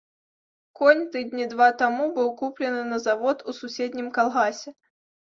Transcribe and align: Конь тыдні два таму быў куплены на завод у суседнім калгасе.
Конь 0.77 1.01
тыдні 1.15 1.43
два 1.51 1.67
таму 1.81 2.07
быў 2.15 2.31
куплены 2.39 2.79
на 2.93 2.97
завод 3.03 3.37
у 3.53 3.55
суседнім 3.59 4.07
калгасе. 4.17 4.69